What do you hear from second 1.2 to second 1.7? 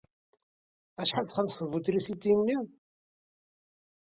i txellṣeḍ